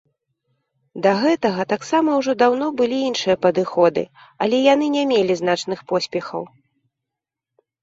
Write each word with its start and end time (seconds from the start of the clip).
Да 1.05 1.11
гэтага 1.23 1.65
таксама 1.73 2.09
ўжо 2.21 2.31
даўно 2.43 2.71
былі 2.79 2.97
іншыя 3.11 3.35
падыходы, 3.47 4.03
але 4.47 4.57
яны 4.73 4.85
не 4.97 5.03
мелі 5.13 5.39
значных 5.45 5.79
поспехаў. 5.95 6.43